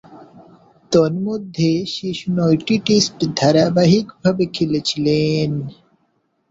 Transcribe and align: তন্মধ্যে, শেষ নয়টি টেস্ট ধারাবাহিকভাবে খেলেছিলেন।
তন্মধ্যে, 0.91 1.71
শেষ 1.95 2.17
নয়টি 2.37 2.75
টেস্ট 2.87 3.17
ধারাবাহিকভাবে 3.39 4.43
খেলেছিলেন। 4.55 5.49